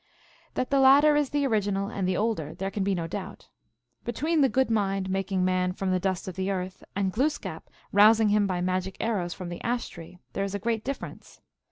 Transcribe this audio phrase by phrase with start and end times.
[0.55, 3.49] That the latter is the original and the older there can be no doubt.
[4.03, 8.29] Between the" Good Mind," making man" from the dust of the earth," and Glooskap, rousing
[8.29, 11.39] him by magic arrows from the ash tree, there is a great difference.